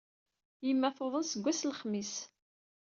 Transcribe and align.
Yemma 0.67 0.89
tuḍen 0.97 1.25
seg 1.27 1.41
wass 1.43 1.61
n 1.63 1.67
lexmis. 1.69 2.13